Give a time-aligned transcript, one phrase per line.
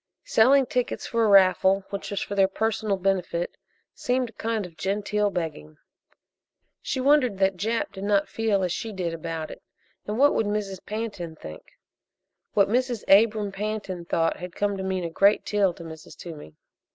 [0.25, 3.55] Selling tickets for a raffle which was for their personal benefit
[3.93, 5.77] seemed a kind of genteel begging.
[6.81, 9.61] She wondered that Jap did not feel as she did about it.
[10.07, 10.83] And what would Mrs.
[10.83, 11.77] Pantin think?
[12.55, 13.03] What Mrs.
[13.15, 16.17] Abram Pantin thought had come to mean a great deal to Mrs.
[16.17, 16.55] Toomey.